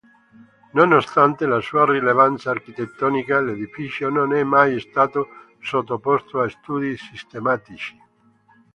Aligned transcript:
Nonostante 0.73 1.45
la 1.45 1.59
sua 1.61 1.85
rilevanza 1.85 2.49
architettonica, 2.49 3.39
l'edificio 3.39 4.09
non 4.09 4.33
è 4.33 4.41
mai 4.43 4.79
stato 4.79 5.27
sottoposto 5.61 6.41
a 6.41 6.49
studi 6.49 6.97
sistematici. 6.97 7.95